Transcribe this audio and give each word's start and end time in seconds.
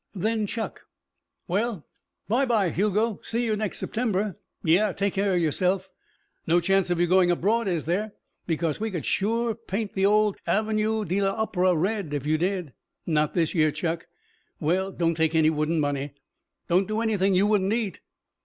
Then 0.15 0.47
Chuck: 0.47 0.87
"Well 1.47 1.85
by 2.27 2.43
by, 2.43 2.71
Hugo. 2.71 3.19
See 3.21 3.45
you 3.45 3.55
next 3.55 3.77
September." 3.77 4.35
"Yeah. 4.63 4.93
Take 4.93 5.13
care 5.13 5.35
of 5.35 5.39
yourself." 5.39 5.91
"No 6.47 6.59
chance 6.59 6.89
of 6.89 6.99
your 6.99 7.05
going 7.05 7.29
abroad, 7.29 7.67
is 7.67 7.85
there? 7.85 8.13
Because 8.47 8.79
we 8.79 8.99
sure 9.03 9.53
could 9.53 9.67
paint 9.67 9.93
the 9.93 10.07
old 10.07 10.37
Avenue 10.47 11.05
de 11.05 11.19
l'Opéra 11.21 11.79
red 11.79 12.15
if 12.15 12.25
you 12.25 12.39
did." 12.39 12.73
"Not 13.05 13.35
this 13.35 13.53
year, 13.53 13.69
Chuck." 13.69 14.07
"Well 14.59 14.91
don't 14.91 15.13
take 15.13 15.35
any 15.35 15.51
wooden 15.51 15.79
money." 15.79 16.15
"Don't 16.67 16.87
do 16.87 17.01
anything 17.01 17.35
you 17.35 17.45
wouldn't 17.45 17.71
eat." 17.71 18.01